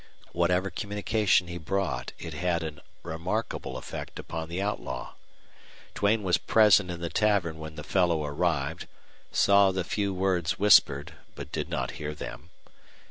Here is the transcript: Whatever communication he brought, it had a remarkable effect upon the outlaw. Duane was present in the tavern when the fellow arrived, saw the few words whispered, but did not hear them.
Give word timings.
Whatever 0.31 0.71
communication 0.71 1.45
he 1.45 1.59
brought, 1.59 2.11
it 2.17 2.33
had 2.33 2.63
a 2.63 2.81
remarkable 3.03 3.77
effect 3.77 4.17
upon 4.17 4.49
the 4.49 4.59
outlaw. 4.59 5.13
Duane 5.93 6.23
was 6.23 6.39
present 6.39 6.89
in 6.89 7.01
the 7.01 7.09
tavern 7.11 7.59
when 7.59 7.75
the 7.75 7.83
fellow 7.83 8.25
arrived, 8.25 8.87
saw 9.31 9.71
the 9.71 9.83
few 9.83 10.11
words 10.11 10.57
whispered, 10.57 11.13
but 11.35 11.51
did 11.51 11.69
not 11.69 11.91
hear 12.01 12.15
them. 12.15 12.49